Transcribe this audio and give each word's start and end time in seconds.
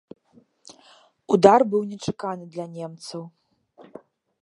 Удар 1.37 1.59
быў 1.73 1.81
нечаканы 1.91 2.45
для 2.57 2.65
немцаў. 2.79 3.21